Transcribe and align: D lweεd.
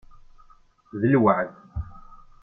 D 0.99 1.03
lweεd. 1.13 1.51